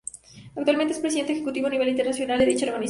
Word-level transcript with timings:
Actualmente 0.55 0.93
es 0.95 0.99
presidente 0.99 1.33
ejecutivo 1.33 1.67
a 1.67 1.69
nivel 1.69 1.89
internacional 1.89 2.39
de 2.39 2.45
dicha 2.47 2.65
organización. 2.65 2.79